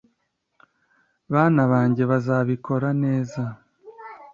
[1.33, 3.41] Bana banjye bazabikora neza